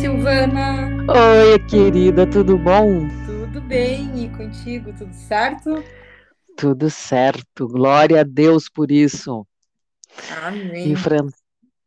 [0.00, 0.88] Silvana.
[1.08, 3.08] Oi, querida, tudo bom?
[3.26, 5.82] Tudo bem, e contigo, tudo certo?
[6.56, 9.46] Tudo certo, glória a Deus por isso.
[10.42, 10.92] Amém.
[10.92, 11.28] Enfren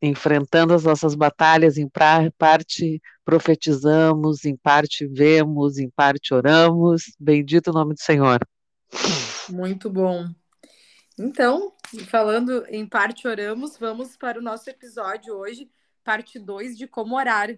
[0.01, 7.15] enfrentando as nossas batalhas, em parte profetizamos, em parte vemos, em parte oramos.
[7.19, 8.39] Bendito o nome do Senhor.
[9.49, 10.27] Muito bom.
[11.17, 11.73] Então,
[12.07, 15.71] falando em parte oramos, vamos para o nosso episódio hoje,
[16.03, 17.57] parte 2 de como orar.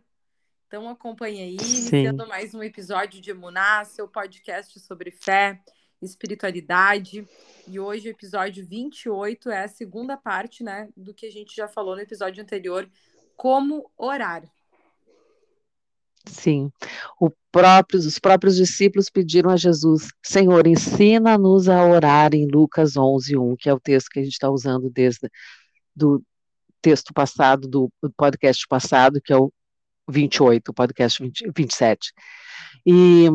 [0.67, 5.62] Então acompanhe aí, iniciando mais um episódio de Emuná, seu podcast sobre fé,
[6.02, 7.26] espiritualidade.
[7.66, 11.70] E hoje o episódio 28 é a segunda parte, né, do que a gente já
[11.70, 12.85] falou no episódio anterior,
[13.38, 14.43] como orar.
[16.26, 16.70] Sim,
[17.49, 23.55] próprios, os próprios discípulos pediram a Jesus, Senhor, ensina-nos a orar em Lucas 11, 1,
[23.55, 25.31] que é o texto que a gente está usando desde
[25.95, 26.21] do
[26.81, 29.49] texto passado, do podcast passado, que é o
[30.07, 32.13] 28, o podcast 20, 27.
[32.85, 33.27] E,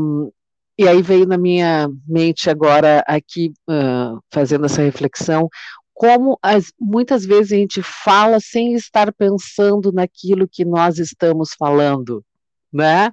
[0.79, 5.49] e aí veio na minha mente agora, aqui, uh, fazendo essa reflexão,
[5.93, 12.25] como as, muitas vezes a gente fala sem estar pensando naquilo que nós estamos falando,
[12.73, 13.13] né?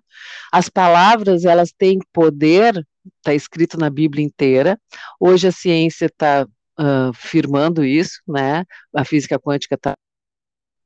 [0.51, 2.85] As palavras, elas têm poder,
[3.17, 4.79] está escrito na Bíblia inteira,
[5.19, 6.47] hoje a ciência está
[6.79, 8.63] uh, firmando isso, né?
[8.95, 9.95] A física quântica está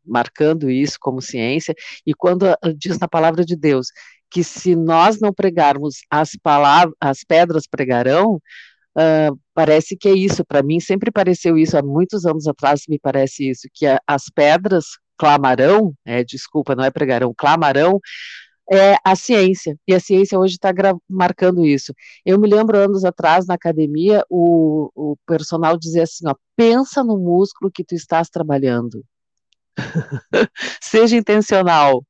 [0.06, 1.74] marcando isso como ciência,
[2.06, 2.46] e quando
[2.78, 3.88] diz na palavra de Deus
[4.34, 8.42] que se nós não pregarmos as palavras, as pedras pregarão,
[8.98, 12.98] uh, parece que é isso, para mim sempre pareceu isso, há muitos anos atrás me
[12.98, 14.86] parece isso, que a, as pedras
[15.18, 18.00] clamarão, é, desculpa, não é pregarão, clamarão,
[18.72, 20.72] é a ciência, e a ciência hoje está
[21.08, 21.94] marcando isso.
[22.26, 27.18] Eu me lembro anos atrás, na academia, o, o personal dizia assim, ó, pensa no
[27.20, 29.04] músculo que tu estás trabalhando.
[30.82, 32.04] Seja intencional.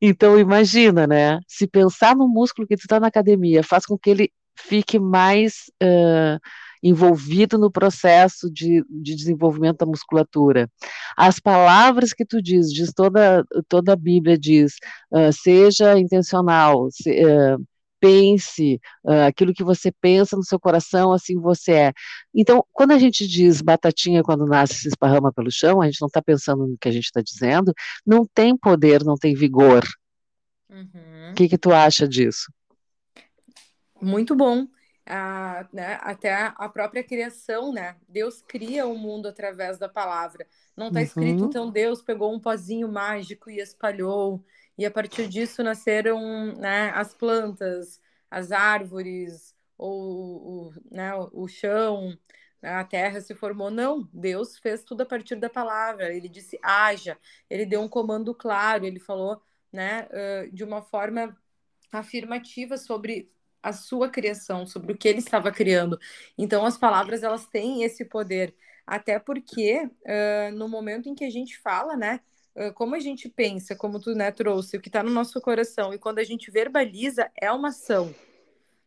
[0.00, 1.38] Então, imagina, né?
[1.48, 5.70] Se pensar no músculo que tu está na academia faz com que ele fique mais
[5.82, 6.38] uh,
[6.82, 10.70] envolvido no processo de, de, desenvolvimento da musculatura.
[11.16, 14.74] As palavras que tu diz, diz toda, toda a Bíblia diz,
[15.10, 17.58] uh, seja intencional, se, uh,
[18.04, 21.92] pense, uh, aquilo que você pensa no seu coração, assim você é.
[22.34, 26.08] Então, quando a gente diz batatinha quando nasce se esparrama pelo chão, a gente não
[26.08, 27.72] está pensando no que a gente está dizendo,
[28.04, 29.82] não tem poder, não tem vigor.
[30.68, 30.80] Uhum.
[30.82, 31.34] O uhum.
[31.34, 32.52] que, que tu acha disso?
[34.00, 34.66] Muito bom.
[35.72, 37.96] Né, até a própria criação, né?
[38.08, 40.46] Deus cria o mundo através da palavra.
[40.76, 41.48] Não está escrito, uhum.
[41.48, 44.42] então Deus pegou um pozinho mágico e espalhou
[44.76, 52.16] e a partir disso nasceram né, as plantas, as árvores, ou, o, né, o chão,
[52.62, 53.70] a terra se formou.
[53.70, 56.14] Não, Deus fez tudo a partir da palavra.
[56.14, 57.18] Ele disse haja,
[57.48, 59.40] ele deu um comando claro, ele falou
[59.72, 60.08] né,
[60.52, 61.36] de uma forma
[61.92, 63.30] afirmativa sobre
[63.64, 65.98] a sua criação, sobre o que ele estava criando.
[66.36, 68.54] Então, as palavras elas têm esse poder,
[68.86, 72.20] até porque uh, no momento em que a gente fala, né,
[72.74, 75.98] como a gente pensa, como tu né, trouxe, o que está no nosso coração, e
[75.98, 78.14] quando a gente verbaliza, é uma ação.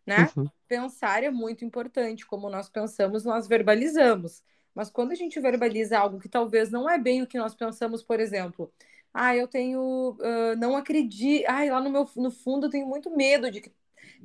[0.05, 0.29] Né?
[0.37, 0.47] Uhum.
[0.69, 2.25] Pensar é muito importante.
[2.25, 4.41] Como nós pensamos, nós verbalizamos.
[4.73, 8.01] Mas quando a gente verbaliza algo que talvez não é bem o que nós pensamos,
[8.01, 8.71] por exemplo,
[9.13, 13.09] ah, eu tenho, uh, não acredito, ah, lá no meu no fundo eu tenho muito
[13.09, 13.73] medo de que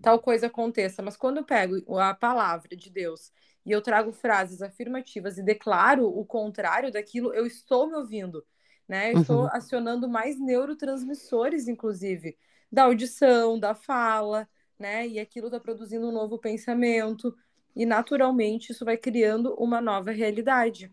[0.00, 1.02] tal coisa aconteça.
[1.02, 3.32] Mas quando eu pego a palavra de Deus
[3.64, 8.44] e eu trago frases afirmativas e declaro o contrário daquilo, eu estou me ouvindo
[8.92, 9.10] né?
[9.10, 9.20] Eu uhum.
[9.22, 12.36] estou acionando mais neurotransmissores, inclusive,
[12.70, 14.46] da audição, da fala,
[14.78, 15.08] né?
[15.08, 17.34] E aquilo está produzindo um novo pensamento.
[17.74, 20.92] E naturalmente isso vai criando uma nova realidade.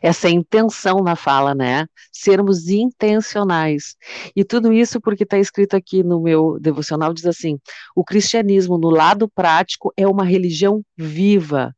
[0.00, 1.84] Essa intenção na fala, né?
[2.12, 3.96] Sermos intencionais.
[4.36, 7.58] E tudo isso porque está escrito aqui no meu devocional, diz assim:
[7.96, 11.74] o cristianismo, no lado prático, é uma religião viva,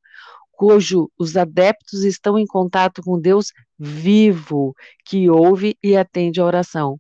[0.53, 3.47] cujo os adeptos estão em contato com Deus
[3.79, 6.99] vivo, que ouve e atende a oração.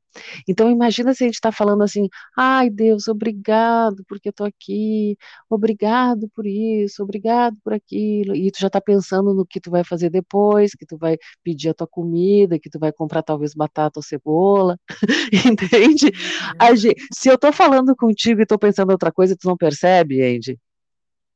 [0.49, 5.17] Então, imagina se a gente está falando assim, ai Deus, obrigado porque eu estou aqui,
[5.49, 9.85] obrigado por isso, obrigado por aquilo, e tu já está pensando no que tu vai
[9.85, 13.99] fazer depois, que tu vai pedir a tua comida, que tu vai comprar talvez batata
[13.99, 14.79] ou cebola,
[15.33, 16.06] entende?
[16.06, 16.77] Uhum.
[16.77, 20.59] Gente, se eu estou falando contigo e estou pensando outra coisa, tu não percebe, Andy?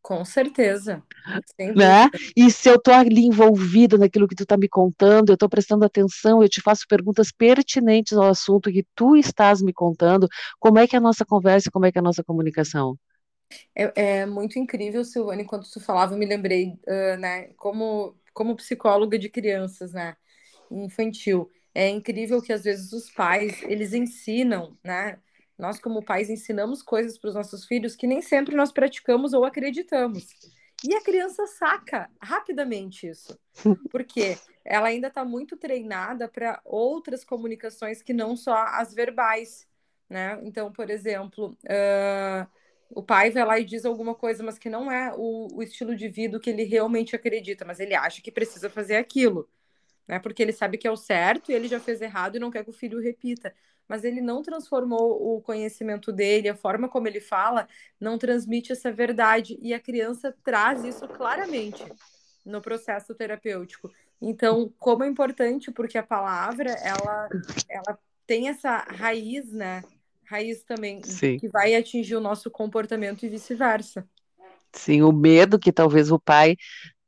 [0.02, 1.02] Com certeza.
[1.74, 2.08] Né?
[2.36, 5.84] E se eu estou ali envolvida naquilo que tu está me contando, eu estou prestando
[5.84, 10.26] atenção, eu te faço perguntas pertinentes ao assunto que tu estás me contando,
[10.58, 12.96] como é que é a nossa conversa, como é que é a nossa comunicação?
[13.74, 18.56] É, é muito incrível, Silvana, enquanto tu falava, eu me lembrei, uh, né, como, como
[18.56, 20.16] psicóloga de crianças, né,
[20.70, 25.20] infantil, É incrível que às vezes os pais, eles ensinam, né?
[25.60, 29.44] Nós como pais ensinamos coisas para os nossos filhos que nem sempre nós praticamos ou
[29.44, 30.26] acreditamos.
[30.82, 33.38] E a criança saca rapidamente isso.
[33.92, 39.68] Porque ela ainda está muito treinada para outras comunicações que não só as verbais,
[40.08, 40.40] né?
[40.42, 42.48] Então, por exemplo, uh,
[42.88, 45.94] o pai vai lá e diz alguma coisa, mas que não é o, o estilo
[45.94, 49.46] de vida que ele realmente acredita, mas ele acha que precisa fazer aquilo
[50.10, 50.18] né?
[50.18, 52.64] Porque ele sabe que é o certo e ele já fez errado e não quer
[52.64, 53.54] que o filho repita.
[53.86, 57.68] Mas ele não transformou o conhecimento dele, a forma como ele fala,
[58.00, 59.56] não transmite essa verdade.
[59.62, 61.84] E a criança traz isso claramente
[62.44, 63.88] no processo terapêutico.
[64.20, 67.28] Então, como é importante, porque a palavra, ela,
[67.68, 69.80] ela tem essa raiz, né?
[70.24, 71.38] Raiz também, Sim.
[71.38, 74.04] que vai atingir o nosso comportamento e vice-versa.
[74.72, 76.56] Sim, o medo que talvez o pai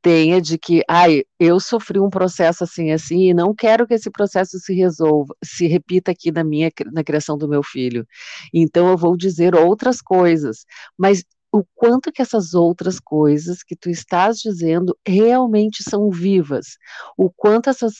[0.03, 4.11] tenha de que, ai, eu sofri um processo assim, assim, e não quero que esse
[4.11, 8.05] processo se resolva, se repita aqui na minha, na criação do meu filho.
[8.53, 10.65] Então eu vou dizer outras coisas,
[10.97, 11.23] mas
[11.53, 16.77] o quanto que essas outras coisas que tu estás dizendo realmente são vivas,
[17.17, 17.93] o quanto essas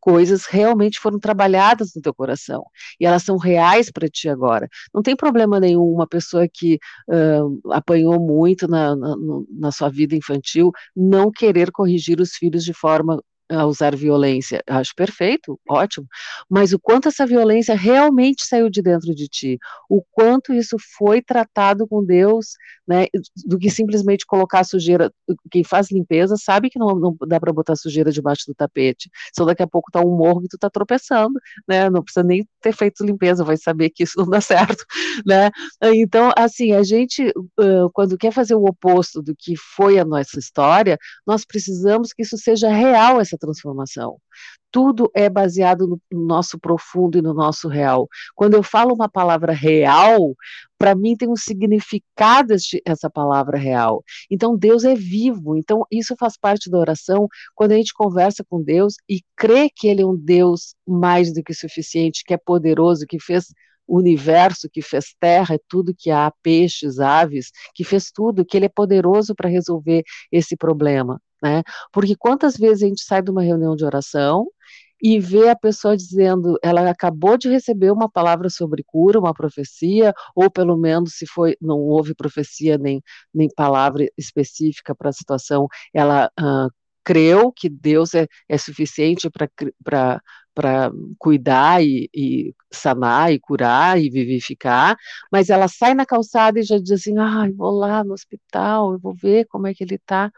[0.00, 2.64] coisas realmente foram trabalhadas no teu coração
[2.98, 4.68] e elas são reais para ti agora.
[4.92, 6.78] Não tem problema nenhum uma pessoa que
[7.08, 9.16] uh, apanhou muito na, na,
[9.50, 14.62] na sua vida infantil não querer corrigir os filhos de forma a usar violência.
[14.66, 16.06] Acho perfeito, ótimo.
[16.48, 19.58] Mas o quanto essa violência realmente saiu de dentro de ti,
[19.88, 22.52] o quanto isso foi tratado com Deus,
[22.86, 23.06] né,
[23.46, 25.12] do que simplesmente colocar sujeira.
[25.50, 29.10] Quem faz limpeza sabe que não, não dá para botar sujeira debaixo do tapete.
[29.30, 31.38] Então daqui a pouco tá um morro e tu tá tropeçando,
[31.68, 31.88] né?
[31.90, 34.84] Não precisa nem ter feito limpeza, vai saber que isso não dá certo,
[35.26, 35.50] né?
[35.82, 37.32] Então, assim, a gente
[37.92, 42.36] quando quer fazer o oposto do que foi a nossa história, nós precisamos que isso
[42.38, 44.18] seja real essa transformação.
[44.70, 48.08] Tudo é baseado no nosso profundo e no nosso real.
[48.34, 50.34] Quando eu falo uma palavra real,
[50.78, 52.54] para mim tem um significado
[52.86, 54.02] essa palavra real.
[54.30, 55.56] Então Deus é vivo.
[55.56, 57.28] Então isso faz parte da oração.
[57.54, 61.42] Quando a gente conversa com Deus e crê que Ele é um Deus mais do
[61.42, 63.48] que suficiente, que é poderoso, que fez
[63.86, 68.66] o universo que fez terra, tudo que há, peixes, aves, que fez tudo, que ele
[68.66, 71.62] é poderoso para resolver esse problema né?
[71.92, 74.46] Porque quantas vezes a gente sai de uma reunião de oração
[75.02, 80.14] e vê a pessoa dizendo, ela acabou de receber uma palavra sobre cura, uma profecia,
[80.34, 83.02] ou pelo menos se foi, não houve profecia nem,
[83.34, 86.70] nem palavra específica para a situação, ela uh,
[87.04, 90.20] creu que Deus é, é suficiente para
[90.54, 94.96] para cuidar e, e, sanar e curar e vivificar,
[95.30, 98.98] mas ela sai na calçada e já diz assim, ah, vou lá no hospital, eu
[98.98, 100.30] vou ver como é que ele está.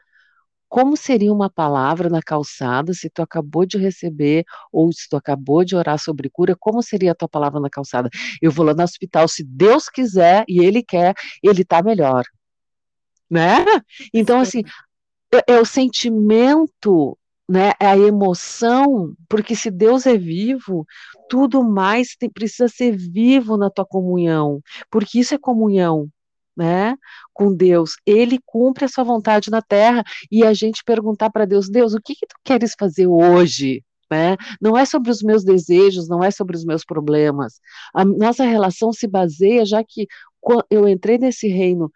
[0.75, 5.65] Como seria uma palavra na calçada se tu acabou de receber ou se tu acabou
[5.65, 6.56] de orar sobre cura?
[6.59, 8.11] Como seria a tua palavra na calçada?
[8.43, 12.25] Eu vou lá no hospital, se Deus quiser e Ele quer, Ele está melhor,
[13.31, 13.65] né?
[14.12, 14.65] Então assim
[15.32, 17.17] é, é o sentimento
[17.49, 20.85] né, é a emoção, porque se Deus é vivo,
[21.29, 24.61] tudo mais tem, precisa ser vivo na tua comunhão,
[24.91, 26.09] porque isso é comunhão,
[26.56, 26.97] né,
[27.33, 27.97] com Deus.
[28.06, 32.01] Ele cumpre a sua vontade na terra e a gente perguntar para Deus, Deus, o
[32.01, 33.85] que, que tu queres fazer hoje?
[34.11, 34.37] Né?
[34.61, 37.61] Não é sobre os meus desejos, não é sobre os meus problemas.
[37.93, 40.06] A nossa relação se baseia, já que
[40.70, 41.91] eu entrei nesse reino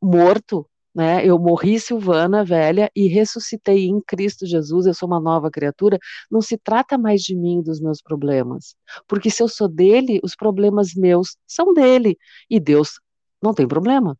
[0.00, 1.24] morto, né?
[1.26, 5.98] Eu morri Silvana, velha, e ressuscitei em Cristo Jesus, eu sou uma nova criatura.
[6.30, 8.76] Não se trata mais de mim dos meus problemas.
[9.08, 12.18] Porque se eu sou dele, os problemas meus são dele.
[12.50, 13.00] E Deus
[13.42, 14.16] não tem problema.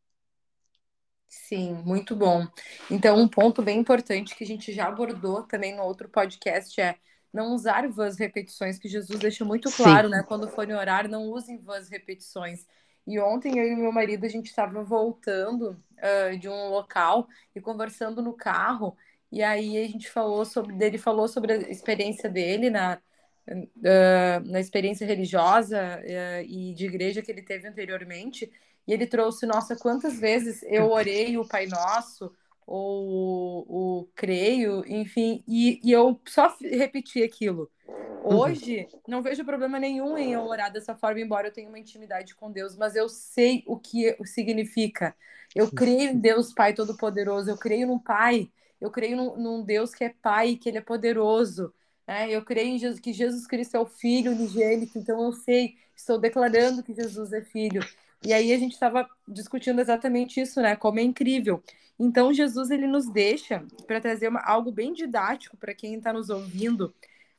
[1.29, 2.47] Sim, muito bom.
[2.91, 6.97] Então, um ponto bem importante que a gente já abordou também no outro podcast é
[7.33, 10.15] não usar vãs repetições, que Jesus deixa muito claro, Sim.
[10.15, 10.23] né?
[10.23, 12.67] Quando forem orar, não usem vãs repetições.
[13.07, 17.61] E ontem eu e meu marido a gente estava voltando uh, de um local e
[17.61, 18.97] conversando no carro.
[19.31, 23.01] E aí a gente falou sobre, ele falou sobre a experiência dele na,
[23.49, 28.53] uh, na experiência religiosa uh, e de igreja que ele teve anteriormente.
[28.87, 32.33] E ele trouxe, nossa, quantas vezes eu orei o Pai Nosso,
[32.67, 37.71] ou o Creio, enfim, e, e eu só repeti aquilo.
[37.87, 38.39] Uhum.
[38.39, 42.35] Hoje, não vejo problema nenhum em eu orar dessa forma, embora eu tenha uma intimidade
[42.35, 45.15] com Deus, mas eu sei o que significa.
[45.55, 49.95] Eu creio em Deus Pai Todo-Poderoso, eu creio num Pai, eu creio num, num, Deus
[49.95, 51.75] que é Pai, que Ele é poderoso.
[52.07, 52.31] Né?
[52.31, 56.19] Eu creio em Jesus, que Jesus Cristo é o Filho unigênito, então eu sei, estou
[56.19, 57.83] declarando que Jesus é Filho.
[58.25, 60.77] E aí a gente estava discutindo exatamente isso, né?
[60.77, 61.63] Como é incrível.
[61.99, 66.31] Então Jesus ele nos deixa para trazer uma, algo bem didático para quem está nos
[66.31, 66.95] ouvindo,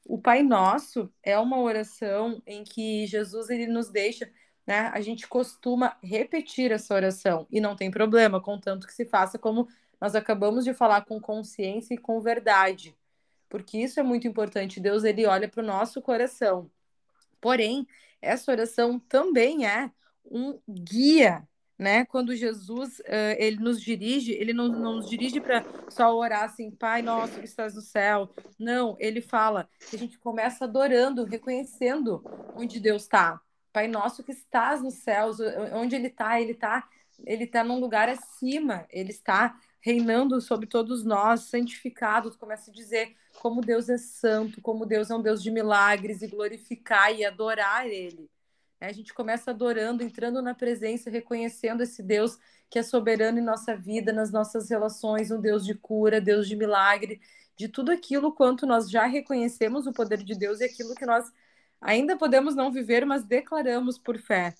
[0.05, 4.29] o Pai Nosso é uma oração em que Jesus ele nos deixa,
[4.67, 4.91] né?
[4.93, 9.67] A gente costuma repetir essa oração e não tem problema, contanto que se faça como
[9.99, 12.93] nós acabamos de falar com consciência e com verdade,
[13.47, 14.81] porque isso é muito importante.
[14.81, 16.69] Deus ele olha para o nosso coração.
[17.39, 17.87] Porém,
[18.21, 19.89] essa oração também é
[20.25, 22.05] um guia né?
[22.05, 26.71] Quando Jesus uh, ele nos dirige, ele não, não nos dirige para só orar assim,
[26.71, 28.29] Pai nosso que estás no céu.
[28.59, 32.23] Não, ele fala que a gente começa adorando, reconhecendo
[32.55, 33.41] onde Deus está.
[33.71, 35.39] Pai nosso que estás nos céus,
[35.73, 36.87] onde ele está, ele está
[37.25, 42.31] ele está num lugar acima, ele está reinando sobre todos nós, santificado.
[42.31, 46.21] Tu começa a dizer como Deus é santo, como Deus é um Deus de milagres
[46.21, 48.29] e glorificar e adorar ele.
[48.83, 52.37] A gente começa adorando, entrando na presença, reconhecendo esse Deus
[52.69, 56.55] que é soberano em nossa vida, nas nossas relações, um Deus de cura, Deus de
[56.55, 57.21] milagre,
[57.55, 61.31] de tudo aquilo quanto nós já reconhecemos o poder de Deus e aquilo que nós
[61.79, 64.53] ainda podemos não viver, mas declaramos por fé.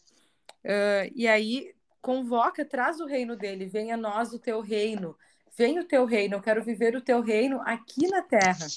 [0.63, 5.17] Uh, e aí convoca, traz o reino dele, venha a nós o teu reino,
[5.57, 8.67] venha o teu reino, eu quero viver o teu reino aqui na terra.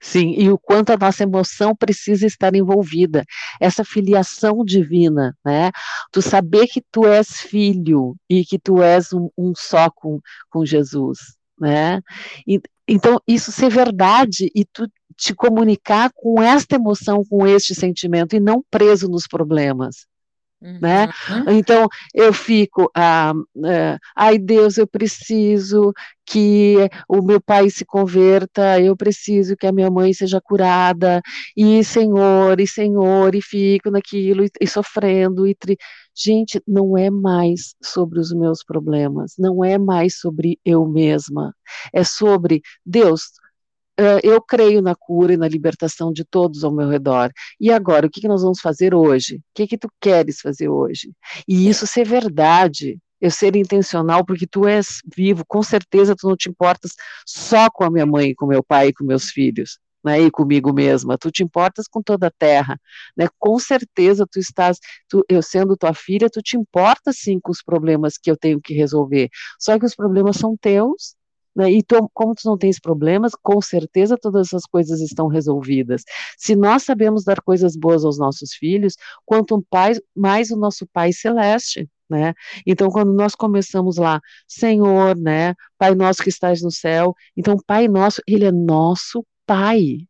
[0.00, 3.24] Sim, e o quanto a nossa emoção precisa estar envolvida,
[3.60, 5.70] essa filiação divina, né?
[6.12, 10.64] Tu saber que tu és filho e que tu és um, um só com, com
[10.64, 11.18] Jesus,
[11.58, 12.00] né?
[12.46, 18.36] E, então, isso ser verdade e tu te comunicar com esta emoção, com este sentimento,
[18.36, 20.06] e não preso nos problemas.
[20.60, 20.78] Uhum.
[20.80, 21.08] Né?
[21.50, 23.32] Então eu fico, ah,
[23.64, 25.92] ah, ai Deus, eu preciso
[26.26, 26.76] que
[27.08, 31.22] o meu pai se converta, eu preciso que a minha mãe seja curada,
[31.56, 35.76] e Senhor, e Senhor, e fico naquilo, e, e sofrendo, e tri...
[36.14, 41.54] gente, não é mais sobre os meus problemas, não é mais sobre eu mesma,
[41.94, 43.22] é sobre Deus,
[44.22, 47.32] eu creio na cura e na libertação de todos ao meu redor.
[47.60, 49.36] E agora, o que, que nós vamos fazer hoje?
[49.36, 51.12] O que, que tu queres fazer hoje?
[51.48, 56.36] E isso ser verdade, eu ser intencional, porque tu és vivo, com certeza tu não
[56.36, 56.92] te importas
[57.26, 59.78] só com a minha mãe, com meu pai e com meus filhos.
[60.04, 62.80] Né, e comigo mesma, tu te importas com toda a terra,
[63.16, 64.78] né, com certeza tu estás,
[65.08, 68.60] tu, eu sendo tua filha, tu te importas sim com os problemas que eu tenho
[68.60, 69.28] que resolver,
[69.58, 71.16] só que os problemas são teus,
[71.58, 71.72] né?
[71.72, 76.04] E tu, como tu não tens problemas, com certeza todas essas coisas estão resolvidas.
[76.38, 78.94] Se nós sabemos dar coisas boas aos nossos filhos,
[79.26, 79.60] quanto
[80.14, 81.90] mais o nosso Pai Celeste.
[82.08, 82.32] Né?
[82.64, 87.88] Então, quando nós começamos lá, Senhor, né, Pai nosso que estás no céu, então Pai
[87.88, 90.06] nosso, ele é nosso Pai.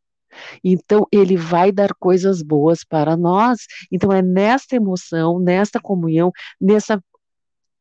[0.63, 3.61] Então, ele vai dar coisas boas para nós.
[3.91, 6.99] Então, é nesta emoção, nesta comunhão, nessa,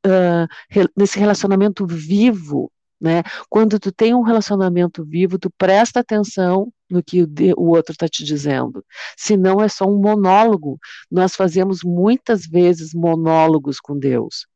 [0.05, 0.47] uh,
[0.95, 3.23] nesse relacionamento vivo né?
[3.49, 7.23] Quando tu tem um relacionamento vivo, tu presta atenção no que
[7.55, 8.83] o, outro está te dizendo.
[9.17, 10.79] Se não é só um monólogo,
[11.11, 14.47] nós fazemos muitas vezes monólogos com Deus,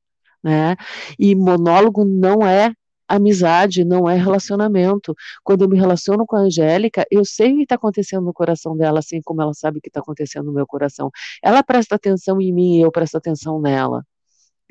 [0.44, 0.76] né?
[1.20, 2.74] E monólogo não é
[3.08, 5.14] amizade, não é relacionamento.
[5.44, 8.76] Quando eu me relaciono com a Angélica, eu sei o que está acontecendo no coração
[8.78, 11.12] dela, assim como ela sabe o que está acontecendo no meu coração.
[11.44, 14.04] Ela presta atenção em mim e eu presto atenção nela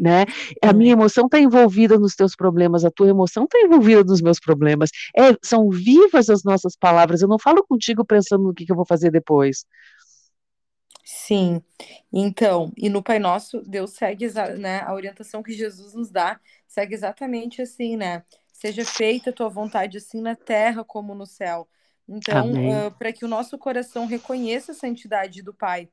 [0.00, 0.24] né?
[0.62, 4.40] A minha emoção está envolvida nos teus problemas, a tua emoção está envolvida nos meus
[4.40, 4.90] problemas.
[5.14, 7.20] É, são vivas as nossas palavras.
[7.20, 9.66] Eu não falo contigo pensando no que, que eu vou fazer depois.
[11.04, 11.60] Sim.
[12.12, 14.28] Então, e no Pai Nosso, Deus segue,
[14.58, 18.22] né, a orientação que Jesus nos dá, segue exatamente assim, né?
[18.52, 21.68] Seja feita a tua vontade assim na terra como no céu.
[22.08, 25.88] Então, uh, para que o nosso coração reconheça a santidade do Pai,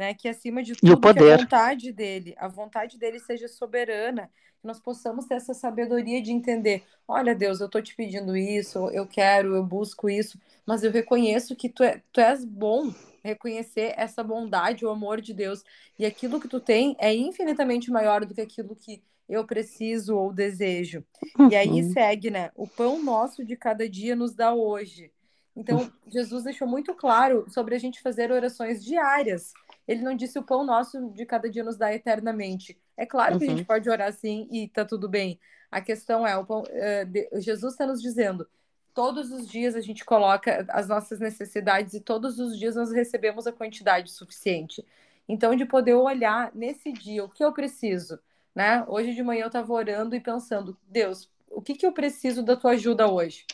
[0.00, 0.14] né?
[0.14, 5.26] Que acima de tudo, a vontade dele, a vontade dele seja soberana, que nós possamos
[5.26, 9.62] ter essa sabedoria de entender, olha Deus, eu estou te pedindo isso, eu quero, eu
[9.62, 12.90] busco isso, mas eu reconheço que tu, é, tu és bom,
[13.22, 15.62] reconhecer essa bondade, o amor de Deus,
[15.98, 20.32] e aquilo que tu tem é infinitamente maior do que aquilo que eu preciso ou
[20.32, 21.04] desejo.
[21.38, 21.50] Uhum.
[21.50, 21.92] E aí uhum.
[21.92, 22.50] segue, né?
[22.56, 25.12] O pão nosso de cada dia nos dá hoje.
[25.54, 29.52] Então, Jesus deixou muito claro sobre a gente fazer orações diárias
[29.90, 32.78] ele não disse o pão nosso de cada dia nos dá eternamente.
[32.96, 33.64] É claro que a gente uhum.
[33.64, 35.40] pode orar assim e tá tudo bem.
[35.68, 38.48] A questão é, o pão, uh, de, Jesus está nos dizendo,
[38.94, 43.48] todos os dias a gente coloca as nossas necessidades e todos os dias nós recebemos
[43.48, 44.86] a quantidade suficiente.
[45.28, 48.20] Então, de poder olhar nesse dia o que eu preciso,
[48.54, 48.84] né?
[48.86, 52.54] Hoje de manhã eu estava orando e pensando, Deus, o que, que eu preciso da
[52.54, 53.44] tua ajuda hoje?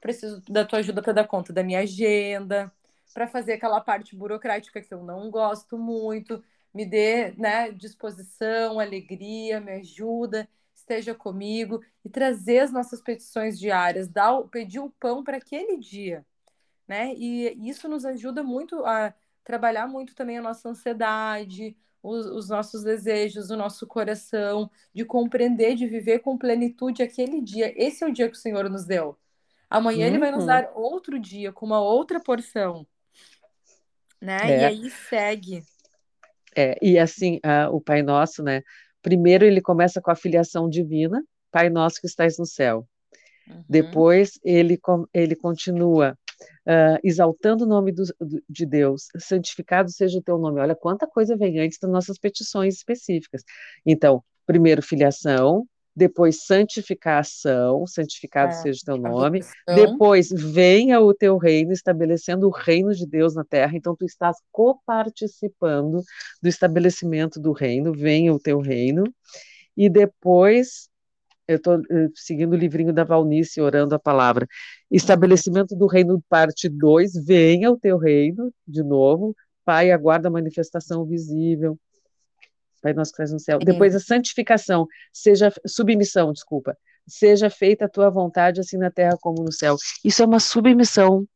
[0.00, 2.72] Preciso da tua ajuda para dar conta da minha agenda,
[3.12, 6.42] para fazer aquela parte burocrática que eu não gosto muito.
[6.72, 14.08] Me dê né, disposição, alegria, me ajuda, esteja comigo e trazer as nossas petições diárias,
[14.08, 16.24] dar, pedir o pão para aquele dia.
[16.88, 17.14] né?
[17.16, 19.14] E isso nos ajuda muito a
[19.44, 25.74] trabalhar muito também a nossa ansiedade, os, os, nossos desejos, o nosso coração, de compreender,
[25.74, 27.72] de viver com plenitude aquele dia.
[27.76, 29.18] Esse é o dia que o Senhor nos deu.
[29.68, 30.12] Amanhã uhum.
[30.12, 30.46] ele vai nos uhum.
[30.46, 32.86] dar outro dia com uma outra porção,
[34.20, 34.38] né?
[34.42, 34.60] É.
[34.60, 35.62] E aí segue.
[36.56, 37.40] É, e assim,
[37.72, 38.62] o Pai Nosso, né?
[39.02, 42.86] Primeiro ele começa com a filiação divina, Pai Nosso que estás no céu.
[43.48, 43.64] Uhum.
[43.68, 44.78] Depois ele,
[45.14, 46.16] ele continua
[46.66, 48.04] uh, exaltando o nome do,
[48.48, 50.60] de Deus, santificado seja o teu nome.
[50.60, 53.42] Olha quanta coisa vem antes das nossas petições específicas.
[53.84, 55.66] Então, primeiro filiação,
[56.00, 62.50] depois santificação, santificado é, seja o teu nome, depois venha o teu reino, estabelecendo o
[62.50, 66.02] reino de Deus na terra, então tu estás coparticipando
[66.42, 69.04] do estabelecimento do reino, venha o teu reino,
[69.76, 70.88] e depois,
[71.46, 74.46] eu estou eh, seguindo o livrinho da Valnice, orando a palavra,
[74.90, 81.04] estabelecimento do reino, parte 2, venha o teu reino, de novo, Pai, aguarda a manifestação
[81.04, 81.78] visível,
[82.80, 83.58] Pai nosso que estás no céu.
[83.58, 83.64] Sim.
[83.64, 86.76] Depois a santificação, seja submissão, desculpa.
[87.06, 89.76] Seja feita a tua vontade assim na terra como no céu.
[90.04, 91.26] Isso é uma submissão,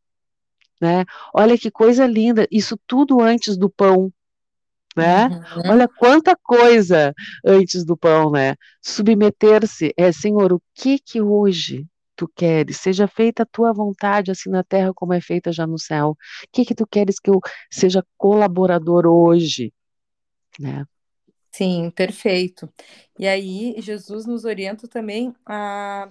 [0.81, 1.05] né?
[1.35, 4.13] Olha que coisa linda, isso tudo antes do pão,
[4.97, 5.29] né?
[5.29, 5.73] Uhum.
[5.73, 7.13] Olha quanta coisa
[7.45, 8.55] antes do pão, né?
[8.81, 11.87] Submeter-se é, Senhor, o que que hoje
[12.17, 12.79] tu queres?
[12.79, 16.11] Seja feita a tua vontade assim na terra como é feita já no céu.
[16.11, 16.17] O
[16.53, 19.73] que que tu queres que eu seja colaborador hoje,
[20.59, 20.85] né?
[21.56, 22.68] Sim, perfeito.
[23.16, 26.11] E aí, Jesus nos orienta também a,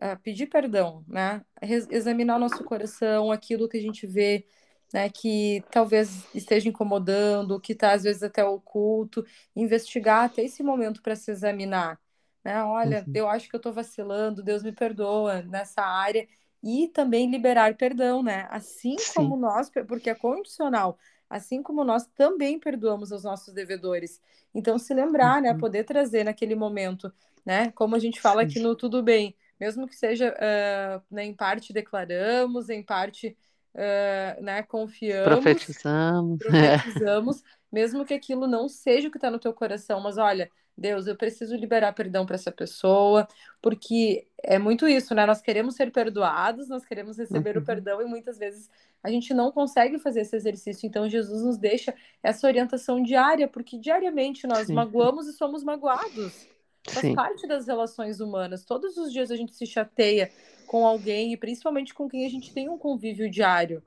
[0.00, 1.44] a pedir perdão, né?
[1.90, 4.46] examinar o nosso coração, aquilo que a gente vê,
[4.90, 11.02] né, que talvez esteja incomodando, que está às vezes até oculto, investigar até esse momento
[11.02, 12.00] para se examinar.
[12.42, 12.62] Né?
[12.64, 13.12] Olha, uhum.
[13.14, 16.26] eu acho que eu estou vacilando, Deus me perdoa nessa área.
[16.62, 18.48] E também liberar perdão, né?
[18.50, 19.14] Assim Sim.
[19.14, 20.98] como nós, porque é condicional
[21.28, 24.20] assim como nós também perdoamos os nossos devedores.
[24.54, 25.54] Então, se lembrar, né, uhum.
[25.54, 27.12] né, poder trazer naquele momento,
[27.44, 31.34] né, como a gente fala aqui no Tudo Bem, mesmo que seja, uh, né, em
[31.34, 33.36] parte declaramos, em parte,
[33.74, 39.52] uh, né, confiamos, profetizamos, profetizamos mesmo que aquilo não seja o que está no teu
[39.52, 43.26] coração, mas olha, Deus, eu preciso liberar perdão para essa pessoa,
[43.60, 45.26] porque é muito isso, né?
[45.26, 47.62] Nós queremos ser perdoados, nós queremos receber uhum.
[47.62, 48.70] o perdão e muitas vezes
[49.02, 50.86] a gente não consegue fazer esse exercício.
[50.86, 54.74] Então, Jesus nos deixa essa orientação diária, porque diariamente nós Sim.
[54.74, 56.46] magoamos e somos magoados.
[56.88, 57.14] Faz Sim.
[57.14, 58.64] parte das relações humanas.
[58.64, 60.30] Todos os dias a gente se chateia
[60.66, 63.82] com alguém e principalmente com quem a gente tem um convívio diário,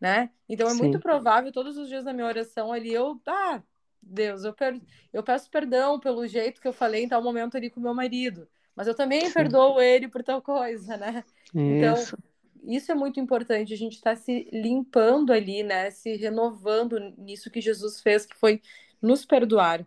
[0.00, 0.30] né?
[0.48, 0.78] Então é Sim.
[0.78, 3.62] muito provável todos os dias na minha oração ali eu, ah,
[4.02, 4.80] Deus, eu, per...
[5.12, 8.48] eu peço perdão pelo jeito que eu falei em tal momento ali com meu marido,
[8.74, 9.32] mas eu também Sim.
[9.32, 11.24] perdoo ele por tal coisa, né?
[11.54, 12.16] Então, isso.
[12.16, 12.32] Então,
[12.64, 15.90] isso é muito importante, a gente está se limpando ali, né?
[15.90, 18.60] Se renovando nisso que Jesus fez, que foi
[19.00, 19.84] nos perdoar.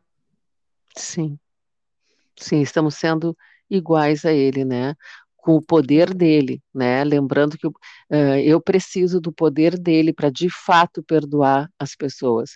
[0.95, 1.39] Sim.
[2.37, 3.35] Sim, estamos sendo
[3.69, 4.93] iguais a ele, né?
[5.37, 7.03] Com o poder dele, né?
[7.03, 7.73] Lembrando que uh,
[8.43, 12.55] eu preciso do poder dele para de fato perdoar as pessoas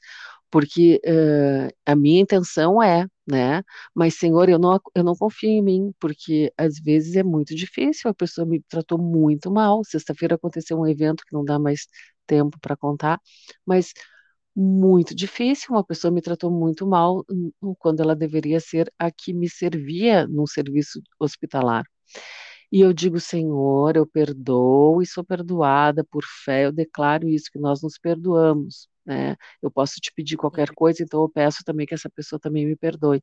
[0.51, 3.63] porque uh, a minha intenção é, né?
[3.93, 8.09] Mas, Senhor, eu não, eu não confio em mim, porque às vezes é muito difícil,
[8.09, 9.83] a pessoa me tratou muito mal.
[9.83, 11.87] Sexta-feira aconteceu um evento que não dá mais
[12.27, 13.19] tempo para contar,
[13.65, 13.93] mas
[14.55, 17.23] muito difícil, uma pessoa me tratou muito mal
[17.77, 21.85] quando ela deveria ser a que me servia num serviço hospitalar.
[22.71, 27.59] E eu digo, Senhor, eu perdoo e sou perdoada por fé, eu declaro isso, que
[27.59, 29.35] nós nos perdoamos, né?
[29.61, 32.75] Eu posso te pedir qualquer coisa, então eu peço também que essa pessoa também me
[32.77, 33.21] perdoe.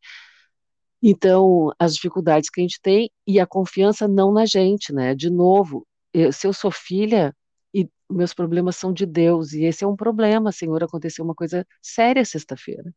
[1.03, 5.15] Então, as dificuldades que a gente tem e a confiança não na gente, né?
[5.15, 7.35] De novo, eu, se eu sou filha
[7.75, 11.67] e meus problemas são de Deus, e esse é um problema, Senhor, aconteceu uma coisa
[11.83, 12.93] séria sexta-feira.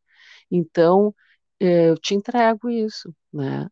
[0.51, 1.15] Então,
[1.59, 3.69] eh, eu te entrego isso, né?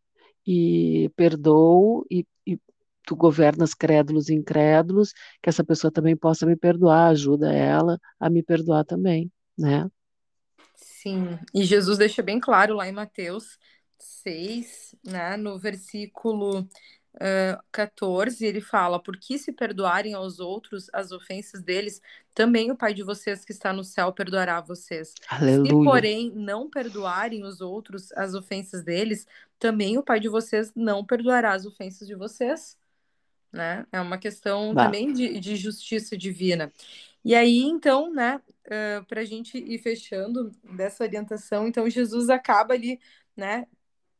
[0.47, 2.59] E perdoo e, e
[3.07, 8.29] tu governas crédulos e incrédulos, que essa pessoa também possa me perdoar, ajuda ela a
[8.29, 9.89] me perdoar também, né?
[10.75, 13.57] Sim, e Jesus deixa bem claro lá em Mateus
[13.97, 21.13] 6, né, no versículo uh, 14, ele fala: Por que se perdoarem aos outros as
[21.13, 22.01] ofensas deles,
[22.33, 25.13] também o Pai de vocês que está no céu perdoará a vocês.
[25.29, 25.69] Aleluia.
[25.69, 29.25] Se, porém, não perdoarem os outros as ofensas deles,
[29.57, 32.75] também o Pai de vocês não perdoará as ofensas de vocês
[33.57, 33.85] né?
[33.91, 34.85] É uma questão bah.
[34.85, 36.71] também de, de justiça divina.
[37.25, 42.73] E aí, então, né, uh, para a gente ir fechando dessa orientação, então Jesus acaba
[42.73, 42.99] ali,
[43.35, 43.67] né,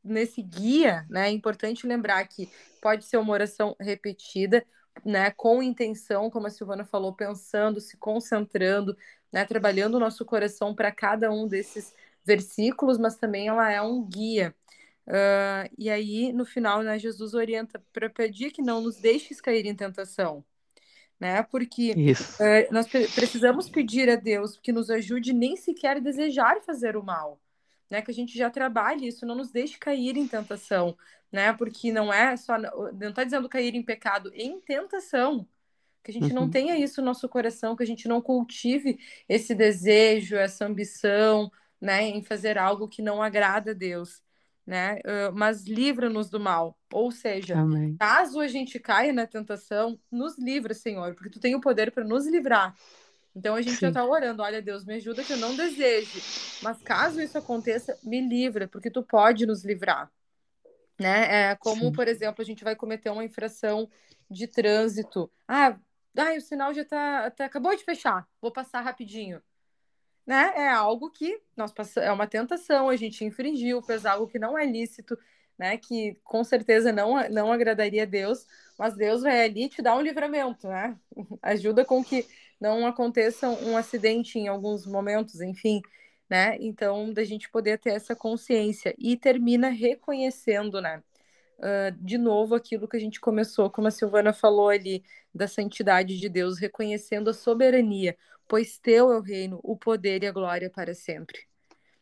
[0.03, 1.29] nesse guia, né?
[1.29, 2.49] É importante lembrar que
[2.81, 4.65] pode ser uma oração repetida,
[5.05, 8.97] né, com intenção, como a Silvana falou, pensando, se concentrando,
[9.31, 11.93] né, trabalhando o nosso coração para cada um desses
[12.25, 14.55] versículos, mas também ela é um guia.
[15.07, 19.65] Uh, e aí, no final, né, Jesus orienta para pedir que não nos deixes cair
[19.65, 20.43] em tentação,
[21.17, 21.41] né?
[21.43, 27.03] Porque uh, nós precisamos pedir a Deus que nos ajude nem sequer desejar fazer o
[27.03, 27.39] mal,
[27.89, 28.01] né?
[28.01, 30.97] Que a gente já trabalhe isso, não nos deixe cair em tentação,
[31.31, 31.53] né?
[31.53, 35.47] Porque não é só, não está dizendo cair em pecado, em tentação,
[36.03, 36.41] que a gente uhum.
[36.41, 41.49] não tenha isso no nosso coração, que a gente não cultive esse desejo, essa ambição,
[41.79, 44.21] né, em fazer algo que não agrada a Deus,
[44.67, 44.99] né?
[45.33, 46.77] Mas livra-nos do mal.
[46.91, 47.95] Ou seja, Amém.
[47.97, 52.03] caso a gente caia na tentação, nos livra, Senhor, porque tu tem o poder para
[52.03, 52.75] nos livrar.
[53.33, 53.81] Então a gente Sim.
[53.81, 56.21] já está orando, olha Deus, me ajuda que eu não deseje.
[56.61, 60.11] Mas caso isso aconteça, me livra, porque tu pode nos livrar.
[60.99, 61.51] Né?
[61.51, 61.91] É como, Sim.
[61.93, 63.89] por exemplo, a gente vai cometer uma infração
[64.29, 65.31] de trânsito.
[65.47, 65.77] Ah,
[66.17, 69.41] ah o sinal já tá, tá, acabou de fechar, vou passar rapidinho.
[70.27, 70.53] Né?
[70.57, 74.65] É algo que nós é uma tentação, a gente infringiu, fez algo que não é
[74.65, 75.17] lícito,
[75.57, 75.77] né?
[75.77, 78.45] Que com certeza não, não agradaria a Deus,
[78.77, 80.97] mas Deus vai ali te dar um livramento, né?
[81.41, 82.25] Ajuda com que
[82.59, 85.81] não aconteça um acidente em alguns momentos, enfim,
[86.29, 86.57] né?
[86.59, 91.01] Então, da gente poder ter essa consciência e termina reconhecendo, né?
[91.57, 96.19] Uh, de novo aquilo que a gente começou, como a Silvana falou ali, da santidade
[96.19, 98.15] de Deus, reconhecendo a soberania,
[98.47, 101.39] pois teu é o reino, o poder e a glória para sempre.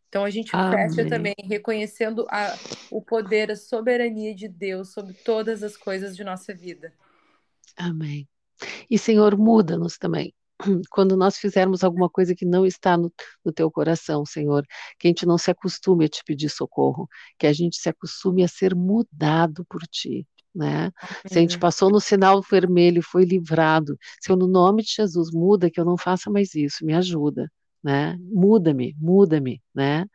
[0.08, 0.90] Então a gente Amém.
[0.90, 2.56] fecha também reconhecendo a,
[2.90, 6.94] o poder, a soberania de Deus sobre todas as coisas de nossa vida.
[7.76, 8.28] Amém.
[8.90, 10.34] E Senhor, muda-nos também
[10.90, 13.12] quando nós fizermos alguma coisa que não está no,
[13.44, 14.66] no, teu coração, Senhor,
[14.98, 18.44] que a gente não se acostume a te pedir socorro, que a gente se acostume
[18.44, 20.28] a ser mudado por ti.
[20.56, 20.92] Né?
[21.28, 25.32] Se a gente passou no sinal vermelho e foi livrado, Senhor, no nome de Jesus,
[25.32, 27.52] muda que eu não faça mais isso, me ajuda,
[27.84, 28.18] né?
[28.22, 30.06] Muda-me, muda-me, né?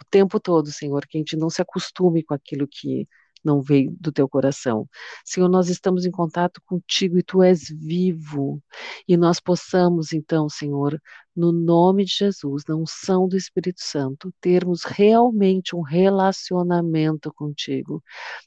[0.00, 3.06] O tempo todo, Senhor, que a gente não se acostume com aquilo que
[3.44, 4.88] não veio do teu coração.
[5.24, 8.62] Senhor, nós estamos em contato contigo e tu és vivo.
[9.06, 11.00] E nós possamos, então, Senhor,
[11.36, 18.02] no nome de Jesus, na unção do Espírito Santo, termos realmente um relacionamento contigo.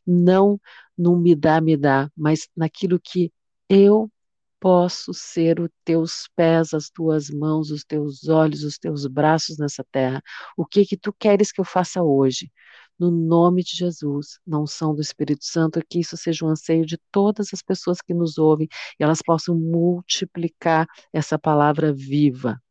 [0.06, 0.60] Não
[0.98, 3.32] no me dá, me dá, mas naquilo que
[3.70, 4.12] eu
[4.60, 9.84] posso ser os teus pés, as tuas mãos, os teus olhos, os teus braços nessa
[9.92, 10.22] terra.
[10.56, 12.52] O que que tu queres que eu faça hoje?
[13.00, 16.98] No nome de Jesus, na unção do Espírito Santo, que isso seja um anseio de
[17.12, 18.68] todas as pessoas que nos ouvem
[19.00, 22.62] e elas possam multiplicar essa palavra viva.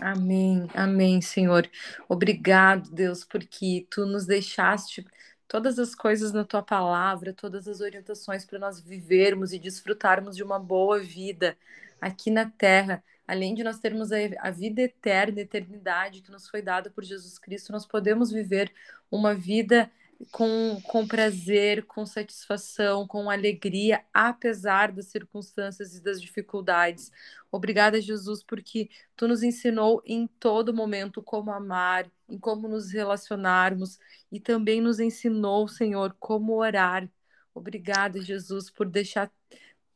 [0.00, 1.68] Amém, amém, Senhor.
[2.08, 5.04] Obrigado, Deus, porque tu nos deixaste
[5.48, 10.44] todas as coisas na tua palavra, todas as orientações para nós vivermos e desfrutarmos de
[10.44, 11.56] uma boa vida
[12.00, 16.48] aqui na terra além de nós termos a, a vida eterna, a eternidade que nos
[16.48, 18.72] foi dada por Jesus Cristo, nós podemos viver
[19.08, 19.88] uma vida
[20.32, 27.12] com, com prazer, com satisfação, com alegria, apesar das circunstâncias e das dificuldades.
[27.52, 33.98] Obrigada, Jesus, porque tu nos ensinou em todo momento como amar, em como nos relacionarmos
[34.30, 37.08] e também nos ensinou, Senhor, como orar.
[37.54, 39.30] Obrigada, Jesus, por deixar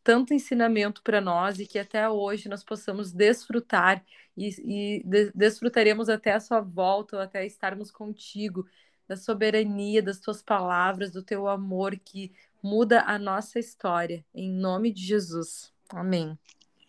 [0.05, 4.05] tanto ensinamento para nós e que até hoje nós possamos desfrutar
[4.37, 8.67] e, e de, desfrutaremos até a sua volta ou até estarmos contigo,
[9.09, 14.25] da soberania, das tuas palavras, do teu amor que muda a nossa história.
[14.35, 15.73] Em nome de Jesus.
[15.88, 16.38] Amém.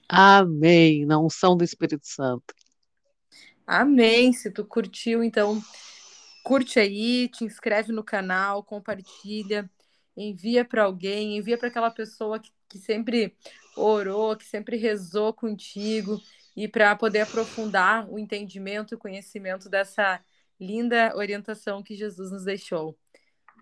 [0.07, 1.05] Amém.
[1.05, 2.53] Na unção do Espírito Santo.
[3.65, 4.31] Amém.
[4.31, 5.61] Se tu curtiu, então
[6.43, 9.69] curte aí, te inscreve no canal, compartilha,
[10.15, 13.33] envia para alguém, envia para aquela pessoa que que sempre
[13.77, 16.19] orou, que sempre rezou contigo,
[16.55, 20.19] e para poder aprofundar o entendimento e o conhecimento dessa
[20.59, 22.97] linda orientação que Jesus nos deixou.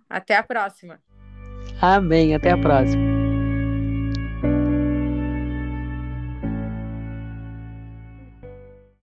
[0.10, 1.00] Até a próxima.
[1.82, 2.36] Amém.
[2.36, 3.23] Até a próxima.